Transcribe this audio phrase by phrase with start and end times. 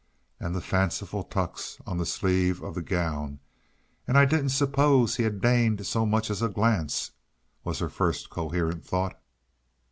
[0.39, 3.39] And the fanciful tucks on the sleeve of the gown
[4.07, 7.11] "and I didn't suppose he had deigned so much as a glance!"
[7.63, 9.21] was her first coherent thought.